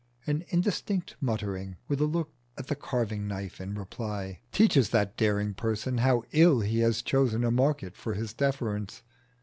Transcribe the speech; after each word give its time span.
An 0.25 0.43
indistinct 0.47 1.15
muttering, 1.21 1.77
with 1.87 2.01
a 2.01 2.05
look 2.05 2.31
at 2.57 2.65
the 2.65 2.75
carving 2.75 3.27
knife 3.27 3.61
in 3.61 3.75
reply, 3.75 4.39
teaches 4.51 4.89
that 4.89 5.15
daring 5.15 5.53
person 5.53 5.99
how 5.99 6.23
ill 6.31 6.61
he 6.61 6.79
has 6.79 7.03
chosen 7.03 7.43
a 7.43 7.51
market 7.51 7.95
for 7.95 8.15
his 8.15 8.33
deference. 8.33 9.03